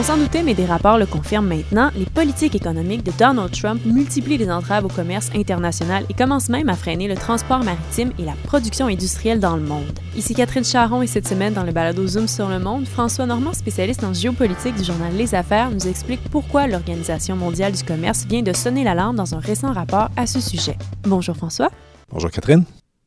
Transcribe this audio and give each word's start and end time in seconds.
On 0.00 0.02
s'en 0.02 0.16
doutait, 0.16 0.42
mais 0.42 0.54
des 0.54 0.64
rapports 0.64 0.96
le 0.96 1.04
confirment 1.04 1.48
maintenant, 1.48 1.90
les 1.94 2.06
politiques 2.06 2.54
économiques 2.54 3.02
de 3.02 3.12
Donald 3.18 3.50
Trump 3.50 3.84
multiplient 3.84 4.38
les 4.38 4.50
entraves 4.50 4.86
au 4.86 4.88
commerce 4.88 5.28
international 5.34 6.06
et 6.08 6.14
commencent 6.14 6.48
même 6.48 6.70
à 6.70 6.74
freiner 6.74 7.06
le 7.06 7.16
transport 7.16 7.62
maritime 7.62 8.10
et 8.18 8.24
la 8.24 8.32
production 8.44 8.86
industrielle 8.86 9.40
dans 9.40 9.56
le 9.56 9.62
monde. 9.62 9.98
Ici 10.16 10.34
Catherine 10.34 10.64
Charon 10.64 11.02
et 11.02 11.06
cette 11.06 11.28
semaine 11.28 11.52
dans 11.52 11.64
le 11.64 11.72
balado 11.72 12.06
Zoom 12.06 12.28
sur 12.28 12.48
le 12.48 12.58
monde, 12.58 12.86
François 12.86 13.26
Normand, 13.26 13.52
spécialiste 13.52 14.02
en 14.02 14.14
géopolitique 14.14 14.76
du 14.76 14.84
journal 14.84 15.14
Les 15.14 15.34
Affaires, 15.34 15.70
nous 15.70 15.86
explique 15.86 16.22
pourquoi 16.30 16.66
l'Organisation 16.66 17.36
mondiale 17.36 17.72
du 17.72 17.84
commerce 17.84 18.24
vient 18.24 18.40
de 18.40 18.54
sonner 18.54 18.84
l'alarme 18.84 19.16
dans 19.16 19.34
un 19.34 19.38
récent 19.38 19.70
rapport 19.70 20.08
à 20.16 20.26
ce 20.26 20.40
sujet. 20.40 20.78
Bonjour 21.02 21.36
François. 21.36 21.70
Bonjour 22.10 22.30
Catherine. 22.30 22.64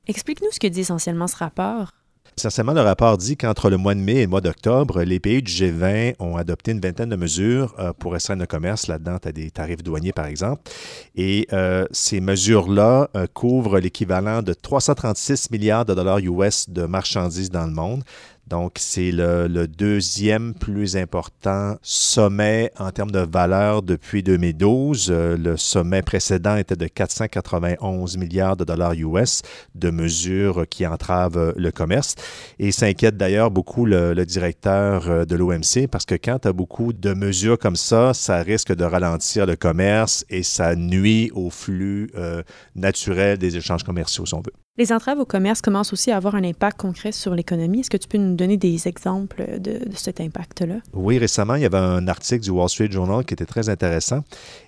Explique-nous 0.08 0.52
ce 0.52 0.60
que 0.60 0.68
dit 0.68 0.82
essentiellement 0.82 1.26
ce 1.26 1.38
rapport. 1.38 1.88
Essentiellement, 2.36 2.74
le 2.74 2.82
rapport 2.82 3.18
dit 3.18 3.38
qu'entre 3.38 3.70
le 3.70 3.78
mois 3.78 3.94
de 3.94 4.00
mai 4.00 4.16
et 4.16 4.22
le 4.24 4.28
mois 4.28 4.42
d'octobre, 4.42 5.04
les 5.04 5.20
pays 5.20 5.44
du 5.44 5.52
G20 5.52 6.16
ont 6.20 6.36
adopté 6.36 6.72
une 6.72 6.80
vingtaine 6.80 7.10
de 7.10 7.16
mesures 7.16 7.76
euh, 7.78 7.94
pour 7.94 8.14
restreindre 8.14 8.42
le 8.42 8.48
commerce. 8.48 8.88
Là-dedans, 8.88 9.20
tu 9.22 9.28
as 9.28 9.32
des 9.32 9.52
tarifs 9.52 9.84
douaniers, 9.84 10.14
par 10.14 10.26
exemple. 10.26 10.72
Et 11.16 11.48
euh, 11.54 11.86
ces 11.92 12.22
mesures-là 12.22 13.10
euh, 13.16 13.28
couvrent 13.32 13.80
l'équivalent 13.80 14.42
de 14.42 14.54
336 14.54 15.52
milliards 15.52 15.86
de 15.86 15.94
dollars 15.94 16.20
US 16.20 16.70
de 16.70 16.86
marchandises 16.86 17.52
dans 17.52 17.66
le 17.66 17.74
monde. 17.74 18.04
Donc, 18.48 18.74
c'est 18.78 19.12
le, 19.12 19.68
deuxième 19.68 20.54
plus 20.54 20.98
important 20.98 21.78
sommet 21.82 22.72
en 22.78 22.92
termes 22.92 23.12
de 23.12 23.20
valeur 23.20 23.82
depuis 23.82 24.22
2012. 24.22 25.08
Euh, 25.10 25.38
le 25.38 25.58
sommet 25.58 26.02
précédent 26.02 26.58
était 26.58 26.76
de 26.76 26.88
491 26.88 28.18
milliards 28.18 28.58
de 28.58 28.66
dollars 28.66 28.94
US 28.94 29.42
de 29.76 29.90
mesures 29.90 30.66
qui 30.70 30.86
entravent 30.86 31.54
le 31.56 31.72
commerce. 31.72 32.16
Et 32.60 32.72
s'inquiète 32.72 33.18
d'ailleurs 33.18 33.50
beaucoup 33.50 33.86
le, 33.86 34.14
directeur 34.26 35.10
euh, 35.10 35.26
de 35.26 35.36
l'OMC 35.36 35.88
parce 35.90 36.06
que 36.06 36.16
quand 36.16 36.40
tu 36.40 36.48
as 36.48 36.54
beaucoup 36.54 36.94
de 36.94 37.14
mesures 37.14 37.58
comme 37.58 37.76
ça, 37.76 38.14
ça 38.14 38.38
risque 38.42 38.74
de 38.74 38.84
ralentir 38.84 39.46
le 39.46 39.56
commerce 39.56 40.26
et 40.30 40.44
ça 40.44 40.76
nuit 40.76 41.32
au 41.34 41.50
flux 41.50 42.12
euh, 42.16 42.44
naturel 42.76 43.38
des 43.38 43.56
échanges 43.56 43.84
commerciaux, 43.84 44.26
si 44.26 44.34
on 44.34 44.42
veut. 44.42 44.63
Les 44.76 44.92
entraves 44.92 45.20
au 45.20 45.26
commerce 45.26 45.62
commencent 45.62 45.94
aussi 45.94 46.10
à 46.10 46.18
avoir 46.18 46.34
un 46.34 46.44
impact 46.44 46.80
concret 46.80 47.12
sur 47.12 47.36
l'économie. 47.36 47.82
Est-ce 47.82 47.92
que 47.92 47.98
tu 47.98 48.08
peux 48.08 48.18
nous 48.18 48.34
donner 48.34 48.58
des 48.58 48.88
exemples 48.88 49.60
de, 49.60 49.82
cet 49.94 50.20
impact-là? 50.20 50.78
Oui, 50.94 51.20
récemment, 51.20 51.54
il 51.54 51.62
y 51.62 51.66
avait 51.66 51.78
un 51.78 52.08
article 52.08 52.44
du 52.44 52.50
Wall 52.50 52.70
Street 52.70 52.90
Journal 52.90 53.24
qui 53.24 53.36
était 53.36 53.46
très 53.46 53.70
intéressant. 53.70 54.24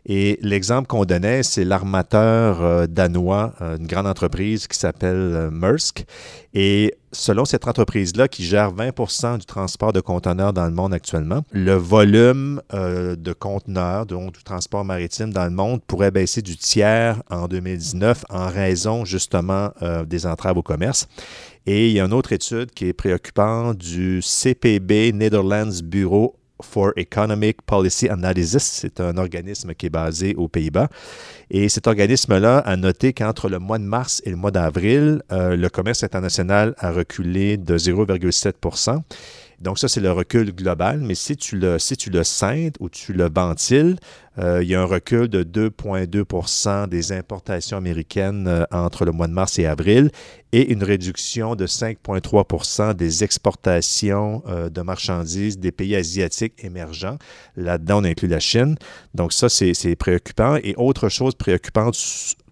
Et 0.05 0.37
l'exemple 0.43 0.87
qu'on 0.87 1.05
donnait, 1.05 1.41
c'est 1.41 1.65
l'armateur 1.65 2.61
euh, 2.61 2.85
danois, 2.85 3.55
euh, 3.61 3.77
une 3.77 3.87
grande 3.87 4.05
entreprise 4.05 4.67
qui 4.67 4.77
s'appelle 4.77 5.15
euh, 5.15 5.49
Maersk. 5.49 6.05
Et 6.53 6.93
selon 7.15 7.45
cette 7.45 7.67
entreprise-là, 7.67 8.27
qui 8.27 8.43
gère 8.43 8.73
20% 8.73 9.39
du 9.39 9.45
transport 9.45 9.93
de 9.93 10.01
conteneurs 10.01 10.53
dans 10.53 10.65
le 10.65 10.71
monde 10.71 10.93
actuellement, 10.93 11.41
le 11.51 11.73
volume 11.73 12.61
de 12.71 13.33
conteneurs, 13.33 14.05
donc 14.05 14.33
du 14.33 14.43
transport 14.43 14.85
maritime 14.85 15.31
dans 15.31 15.45
le 15.45 15.51
monde, 15.51 15.81
pourrait 15.87 16.11
baisser 16.11 16.41
du 16.41 16.57
tiers 16.57 17.21
en 17.29 17.47
2019 17.47 18.25
en 18.29 18.47
raison 18.47 19.05
justement 19.05 19.71
des 20.05 20.25
entraves 20.25 20.57
au 20.57 20.63
commerce. 20.63 21.07
Et 21.65 21.87
il 21.87 21.93
y 21.93 21.99
a 21.99 22.05
une 22.05 22.13
autre 22.13 22.31
étude 22.31 22.71
qui 22.71 22.85
est 22.87 22.93
préoccupante 22.93 23.77
du 23.77 24.21
CPB 24.21 25.13
Netherlands 25.13 25.81
Bureau 25.83 26.35
for 26.61 26.93
Economic 26.95 27.61
Policy 27.63 28.09
Analysis. 28.09 28.63
C'est 28.63 28.99
un 28.99 29.17
organisme 29.17 29.73
qui 29.73 29.87
est 29.87 29.89
basé 29.89 30.35
aux 30.35 30.47
Pays-Bas. 30.47 30.89
Et 31.49 31.69
cet 31.69 31.87
organisme-là 31.87 32.59
a 32.59 32.75
noté 32.75 33.13
qu'entre 33.13 33.49
le 33.49 33.59
mois 33.59 33.77
de 33.77 33.83
mars 33.83 34.21
et 34.25 34.29
le 34.29 34.35
mois 34.35 34.51
d'avril, 34.51 35.21
euh, 35.31 35.55
le 35.55 35.69
commerce 35.69 36.03
international 36.03 36.75
a 36.77 36.91
reculé 36.91 37.57
de 37.57 37.77
0,7 37.77 38.53
donc 39.61 39.79
ça, 39.79 39.87
c'est 39.87 40.01
le 40.01 40.11
recul 40.11 40.53
global, 40.53 40.99
mais 40.99 41.15
si 41.15 41.37
tu 41.37 41.57
le, 41.57 41.79
si 41.79 41.95
tu 41.95 42.09
le 42.09 42.21
ou 42.79 42.89
tu 42.89 43.13
le 43.13 43.29
ventiles, 43.29 43.97
euh, 44.37 44.61
il 44.61 44.69
y 44.69 44.75
a 44.75 44.81
un 44.81 44.85
recul 44.85 45.29
de 45.29 45.43
2,2% 45.43 46.89
des 46.89 47.11
importations 47.13 47.77
américaines 47.77 48.47
euh, 48.47 48.65
entre 48.71 49.05
le 49.05 49.11
mois 49.11 49.27
de 49.27 49.33
mars 49.33 49.57
et 49.59 49.65
avril 49.65 50.11
et 50.51 50.71
une 50.71 50.83
réduction 50.83 51.55
de 51.55 51.67
5,3% 51.67 52.93
des 52.95 53.23
exportations 53.23 54.43
euh, 54.47 54.69
de 54.69 54.81
marchandises 54.81 55.57
des 55.57 55.71
pays 55.71 55.95
asiatiques 55.95 56.53
émergents. 56.63 57.17
Là-dedans, 57.55 58.01
on 58.01 58.03
inclut 58.03 58.27
la 58.27 58.39
Chine. 58.39 58.75
Donc 59.13 59.31
ça, 59.31 59.47
c'est 59.47 59.95
préoccupant. 59.95 60.57
Et 60.57 60.75
autre 60.77 61.07
chose 61.07 61.35
préoccupante 61.35 61.95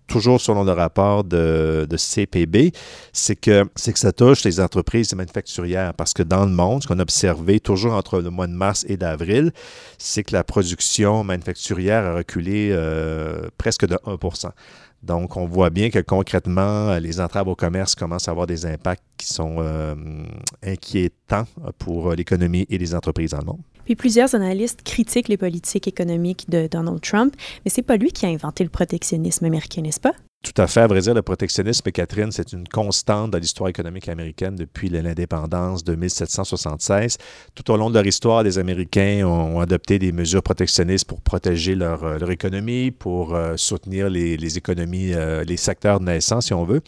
toujours 0.07 0.41
selon 0.41 0.63
le 0.63 0.71
rapport 0.71 1.23
de, 1.23 1.87
CPB, 1.95 2.71
c'est 3.11 3.35
que, 3.35 3.63
que 3.63 3.99
ça 3.99 4.11
touche 4.11 4.43
les 4.43 4.59
entreprises 4.59 5.13
manufacturières 5.13 5.93
parce 5.93 6.13
que 6.13 6.23
dans 6.23 6.45
le 6.45 6.51
monde, 6.51 6.83
ce 6.83 6.87
qu'on 6.87 6.99
a 6.99 7.03
observé 7.03 7.59
toujours 7.59 7.93
entre 7.93 8.19
le 8.19 8.29
mois 8.29 8.47
de 8.47 8.53
mars 8.53 8.85
et 8.87 8.97
d'avril, 8.97 9.51
c'est 9.97 10.23
que 10.23 10.33
la 10.33 10.43
production 10.43 11.23
manufacturière 11.23 12.03
a 12.03 12.15
reculé 12.15 12.69
euh, 12.71 13.49
presque 13.57 13.85
de 13.85 13.97
1 14.05 14.17
donc, 15.03 15.35
on 15.35 15.45
voit 15.45 15.69
bien 15.69 15.89
que 15.89 15.99
concrètement, 15.99 16.97
les 16.97 17.19
entraves 17.19 17.49
au 17.49 17.55
commerce 17.55 17.93
commencent 17.93 18.29
à 18.29 18.31
avoir 18.31 18.47
des 18.47 18.65
impacts 18.65 19.03
qui 19.17 19.27
sont 19.27 19.57
euh, 19.59 19.95
inquiétants 20.63 21.45
pour 21.77 22.13
l'économie 22.13 22.65
et 22.69 22.77
les 22.77 22.95
entreprises 22.95 23.31
dans 23.31 23.39
le 23.39 23.45
monde. 23.45 23.61
Puis 23.83 23.95
plusieurs 23.95 24.33
analystes 24.33 24.81
critiquent 24.83 25.27
les 25.27 25.37
politiques 25.37 25.89
économiques 25.89 26.49
de 26.49 26.67
Donald 26.67 27.01
Trump, 27.01 27.35
mais 27.65 27.71
c'est 27.71 27.81
pas 27.81 27.97
lui 27.97 28.11
qui 28.11 28.25
a 28.25 28.29
inventé 28.29 28.63
le 28.63 28.69
protectionnisme 28.69 29.43
américain, 29.43 29.81
n'est-ce 29.81 29.99
pas? 29.99 30.13
Tout 30.43 30.61
à 30.61 30.67
fait. 30.67 30.81
À 30.81 30.87
vrai 30.87 30.99
dire, 30.99 31.13
le 31.13 31.21
protectionnisme, 31.21 31.89
Catherine, 31.91 32.29
c'est 32.33 32.51
une 32.51 32.67
constante 32.67 33.31
dans 33.31 33.37
l'histoire 33.37 33.69
économique 33.69 34.09
américaine 34.09 34.57
depuis 34.57 34.89
l'indépendance 34.89 35.85
de 35.85 35.95
1776. 35.95 37.17
Tout 37.55 37.71
au 37.71 37.77
long 37.77 37.89
de 37.89 37.95
leur 37.95 38.05
histoire, 38.05 38.43
les 38.43 38.59
Américains 38.59 39.25
ont, 39.25 39.61
adopté 39.61 39.99
des 39.99 40.11
mesures 40.11 40.43
protectionnistes 40.43 41.05
pour 41.05 41.21
protéger 41.21 41.75
leur, 41.75 42.03
euh, 42.03 42.29
économie, 42.29 42.91
pour 42.91 43.33
euh, 43.33 43.55
soutenir 43.55 44.09
les, 44.09 44.57
économies, 44.57 45.13
euh, 45.13 45.45
les 45.45 45.55
secteurs 45.55 46.01
naissants, 46.01 46.41
si 46.41 46.53
on 46.53 46.65
veut. 46.65 46.81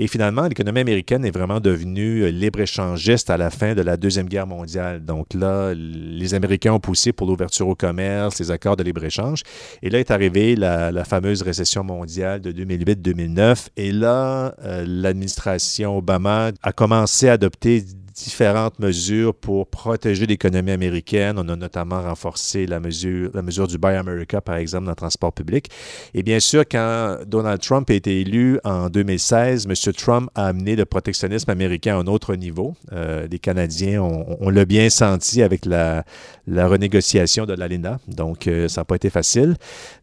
Et 0.00 0.06
finalement, 0.06 0.46
l'économie 0.46 0.78
américaine 0.78 1.24
est 1.24 1.32
vraiment 1.32 1.58
devenue 1.58 2.22
euh, 2.22 2.30
libre-échangiste 2.30 3.30
à 3.30 3.36
la 3.36 3.50
fin 3.50 3.74
de 3.74 3.82
la 3.82 3.96
Deuxième 3.96 4.28
Guerre 4.28 4.46
mondiale. 4.46 5.04
Donc 5.04 5.34
là, 5.34 5.74
les 5.74 6.34
Américains 6.34 6.72
ont 6.72 6.78
poussé 6.78 7.12
pour 7.12 7.26
l'ouverture 7.26 7.66
au 7.66 7.74
commerce, 7.74 8.38
les 8.38 8.52
accords 8.52 8.76
de 8.76 8.84
libre-échange. 8.84 9.42
Et 9.82 9.90
là 9.90 9.98
est 9.98 10.12
arrivée 10.12 10.54
la, 10.54 11.04
fameuse 11.04 11.42
récession 11.42 11.82
mondiale 11.82 12.40
de 12.40 12.52
2008-2009. 12.52 13.70
Et 13.76 13.90
là, 13.90 14.54
euh, 14.62 14.84
l'administration 14.86 15.98
Obama 15.98 16.52
a 16.62 16.72
commencé 16.72 17.28
à 17.28 17.32
adopter 17.32 17.82
différentes 18.24 18.78
mesures 18.78 19.34
pour 19.34 19.66
protéger 19.68 20.26
l'économie 20.26 20.72
américaine. 20.72 21.36
On 21.38 21.48
a 21.48 21.56
notamment 21.56 22.02
renforcé 22.02 22.66
la 22.66 22.80
mesure, 22.80 23.30
la 23.34 23.42
mesure 23.42 23.66
du 23.66 23.78
Buy 23.78 23.94
America, 23.94 24.40
par 24.40 24.56
exemple, 24.56 24.84
dans 24.84 24.92
le 24.92 24.96
transport 24.96 25.32
public. 25.32 25.70
Et 26.14 26.22
bien 26.22 26.40
sûr, 26.40 26.64
quand 26.70 27.18
Donald 27.26 27.60
Trump 27.60 27.90
a 27.90 27.94
été 27.94 28.20
élu 28.20 28.58
en 28.64 28.88
2016, 28.88 29.66
M. 29.66 29.92
Trump 29.94 30.30
a 30.34 30.46
amené 30.46 30.76
le 30.76 30.84
protectionnisme 30.84 31.50
américain 31.50 31.96
à 31.96 32.00
un 32.00 32.06
autre 32.06 32.34
niveau. 32.34 32.74
Euh, 32.92 33.26
les 33.30 33.38
Canadiens, 33.38 34.02
on, 34.02 34.50
l'a 34.50 34.64
bien 34.64 34.90
senti 34.90 35.42
avec 35.42 35.64
la, 35.64 36.04
la 36.48 36.66
renégociation 36.66 37.44
de 37.44 37.52
l'ALENA. 37.52 37.98
Donc, 38.08 38.46
euh, 38.46 38.68
ça 38.68 38.80
n'a 38.80 38.84
pas 38.86 38.96
été 38.96 39.10
facile. 39.10 39.56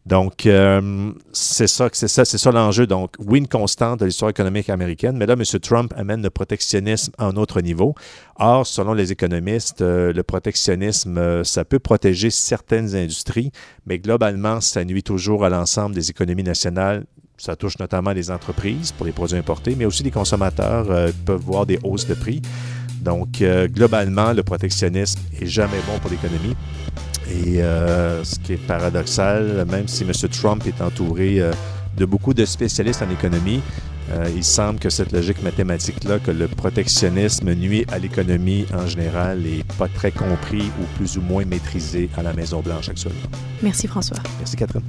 Donc, 0.06 0.46
euh, 0.46 1.12
c'est 1.32 1.66
ça, 1.66 1.88
c'est 1.92 2.08
ça, 2.08 2.24
c'est 2.24 2.38
ça 2.38 2.52
l'enjeu. 2.52 2.86
Donc, 2.86 3.14
oui, 3.18 3.38
une 3.38 3.48
constante 3.48 4.00
de 4.00 4.06
l'histoire 4.06 4.30
économique 4.30 4.70
américaine, 4.70 5.16
mais 5.16 5.26
là, 5.26 5.34
M. 5.34 5.42
Trump 5.60 5.92
amène 5.96 6.22
le 6.22 6.30
protectionnisme 6.30 7.12
à 7.18 7.26
un 7.26 7.36
autre 7.36 7.60
niveau. 7.60 7.94
Or, 8.38 8.66
selon 8.66 8.94
les 8.94 9.12
économistes, 9.12 9.82
euh, 9.82 10.12
le 10.12 10.22
protectionnisme, 10.22 11.42
ça 11.44 11.64
peut 11.64 11.80
protéger 11.80 12.30
certaines 12.30 12.94
industries, 12.94 13.50
mais 13.86 13.98
globalement, 13.98 14.60
ça 14.60 14.84
nuit 14.84 15.02
toujours 15.02 15.44
à 15.44 15.48
l'ensemble 15.48 15.94
des 15.94 16.10
économies 16.10 16.44
nationales. 16.44 17.04
Ça 17.38 17.54
touche 17.56 17.78
notamment 17.78 18.12
les 18.12 18.30
entreprises 18.30 18.92
pour 18.92 19.04
les 19.04 19.12
produits 19.12 19.36
importés, 19.36 19.74
mais 19.76 19.84
aussi 19.84 20.02
les 20.02 20.10
consommateurs 20.10 20.86
peuvent 21.26 21.42
voir 21.42 21.66
des 21.66 21.78
hausses 21.82 22.06
de 22.06 22.14
prix. 22.14 22.40
Donc, 23.06 23.42
globalement, 23.72 24.32
le 24.32 24.42
protectionnisme 24.42 25.20
est 25.40 25.46
jamais 25.46 25.78
bon 25.86 25.98
pour 26.00 26.10
l'économie. 26.10 26.54
Et 27.30 27.60
ce 28.24 28.38
qui 28.40 28.54
est 28.54 28.66
paradoxal, 28.66 29.64
même 29.70 29.88
si 29.88 30.02
M. 30.02 30.12
Trump 30.30 30.66
est 30.66 30.82
entouré 30.82 31.40
de 31.96 32.04
beaucoup 32.04 32.34
de 32.34 32.44
spécialistes 32.44 33.02
en 33.02 33.10
économie, 33.10 33.62
euh, 34.12 34.28
il 34.34 34.44
semble 34.44 34.78
que 34.78 34.90
cette 34.90 35.12
logique 35.12 35.42
mathématique-là, 35.42 36.18
que 36.20 36.30
le 36.30 36.46
protectionnisme 36.46 37.52
nuit 37.54 37.84
à 37.90 37.98
l'économie 37.98 38.66
en 38.72 38.86
général, 38.86 39.40
n'est 39.40 39.64
pas 39.78 39.88
très 39.88 40.12
compris 40.12 40.70
ou 40.80 40.84
plus 40.96 41.18
ou 41.18 41.22
moins 41.22 41.44
maîtrisé 41.44 42.08
à 42.16 42.22
la 42.22 42.32
Maison-Blanche 42.32 42.88
actuellement. 42.88 43.28
Merci 43.62 43.88
François. 43.88 44.18
Merci 44.38 44.56
Catherine. 44.56 44.84